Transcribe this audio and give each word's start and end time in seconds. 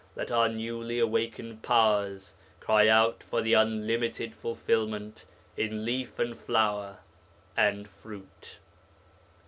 Let 0.15 0.31
our 0.31 0.49
newly 0.49 0.97
awakened 0.97 1.61
powers 1.61 2.33
cry 2.59 2.87
out 2.87 3.21
for 3.21 3.39
unlimited 3.41 4.33
fulfilment 4.33 5.25
in 5.55 5.85
leaf 5.85 6.17
and 6.17 6.35
flower 6.35 7.01
and 7.55 7.87
fruit! 7.87 8.57